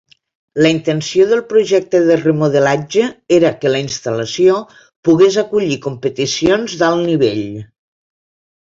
[0.65, 3.05] La intenció del projecte de remodelatge
[3.39, 4.59] era que la instal·lació
[5.11, 7.47] pogués acollir competicions d'alt nivell.